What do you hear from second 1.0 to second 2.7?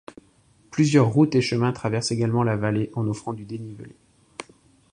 routes et chemins traversent également la